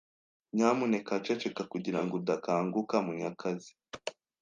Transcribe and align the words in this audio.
Nyamuneka 0.55 1.13
ceceka 1.25 1.63
kugirango 1.71 2.13
udakanguka 2.21 2.95
Munyakazi. 3.05 3.71